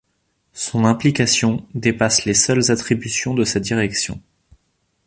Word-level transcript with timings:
Son 0.55 0.85
implication 0.85 1.63
dépasse 1.75 2.25
les 2.25 2.33
seules 2.33 2.71
attributions 2.71 3.35
de 3.35 3.43
sa 3.43 3.59
Direction. 3.59 4.19